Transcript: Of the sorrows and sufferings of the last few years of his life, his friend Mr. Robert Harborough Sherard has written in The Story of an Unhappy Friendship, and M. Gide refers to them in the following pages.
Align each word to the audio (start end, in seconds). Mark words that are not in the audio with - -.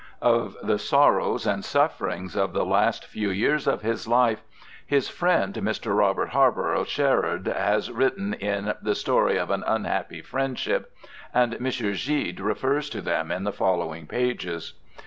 Of 0.23 0.57
the 0.63 0.79
sorrows 0.79 1.45
and 1.45 1.63
sufferings 1.63 2.35
of 2.35 2.53
the 2.53 2.65
last 2.65 3.05
few 3.05 3.29
years 3.29 3.67
of 3.67 3.83
his 3.83 4.07
life, 4.07 4.41
his 4.83 5.09
friend 5.09 5.53
Mr. 5.53 5.95
Robert 5.95 6.29
Harborough 6.29 6.85
Sherard 6.85 7.45
has 7.45 7.91
written 7.91 8.33
in 8.33 8.73
The 8.81 8.95
Story 8.95 9.37
of 9.37 9.51
an 9.51 9.63
Unhappy 9.67 10.23
Friendship, 10.23 10.91
and 11.35 11.53
M. 11.53 11.69
Gide 11.93 12.39
refers 12.39 12.89
to 12.89 13.01
them 13.03 13.31
in 13.31 13.43
the 13.43 13.53
following 13.53 14.07
pages. 14.07 14.73